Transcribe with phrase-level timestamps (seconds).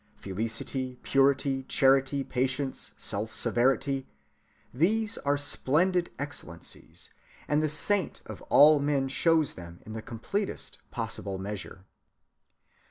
[0.15, 7.13] Felicity, purity, charity, patience, self‐severity,—these are splendid excellencies,
[7.47, 11.85] and the saint of all men shows them in the completest possible measure.